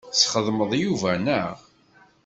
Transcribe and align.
Tesxedmeḍ 0.13 0.71
Yuba, 0.81 1.11
naɣ? 1.17 1.51